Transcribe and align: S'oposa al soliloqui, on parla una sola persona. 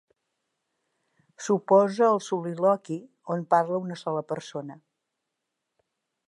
S'oposa 1.47 2.03
al 2.07 2.17
soliloqui, 2.29 2.97
on 3.37 3.45
parla 3.53 3.83
una 3.85 3.99
sola 4.05 4.25
persona. 4.33 4.81